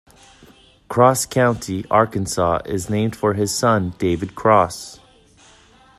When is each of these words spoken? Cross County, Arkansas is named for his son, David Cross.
Cross 0.89 1.27
County, 1.27 1.85
Arkansas 1.91 2.63
is 2.65 2.89
named 2.89 3.15
for 3.15 3.35
his 3.35 3.53
son, 3.53 3.91
David 3.99 4.33
Cross. 4.33 4.99